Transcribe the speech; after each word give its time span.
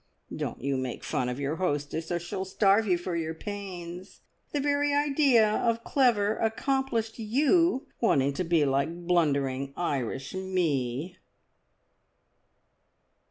"Don't 0.35 0.59
you 0.63 0.77
make 0.77 1.03
fun 1.03 1.29
of 1.29 1.39
your 1.39 1.57
hostess, 1.57 2.11
or 2.11 2.17
she'll 2.17 2.43
starve 2.43 2.87
you 2.87 2.97
for 2.97 3.15
your 3.15 3.35
pains. 3.35 4.21
The 4.51 4.59
very 4.59 4.95
idea 4.95 5.47
of 5.47 5.83
clever, 5.83 6.37
accomplished 6.37 7.19
You 7.19 7.85
wanting 8.01 8.33
to 8.33 8.43
be 8.43 8.65
like 8.65 9.05
blundering 9.05 9.73
Irish 9.77 10.33
Me!" 10.33 11.19